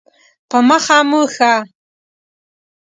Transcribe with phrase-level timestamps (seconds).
[0.49, 1.53] په مخه مو ښه